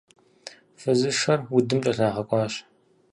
Фызышэр 0.79 1.39
удым 1.55 1.79
кӀэлъагъэкӀуащ. 1.83 2.53